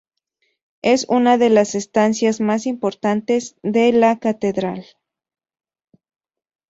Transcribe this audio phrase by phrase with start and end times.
[0.81, 4.83] Es una de las estancias más importantes de la catedral.